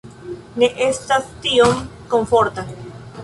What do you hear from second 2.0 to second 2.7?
komforta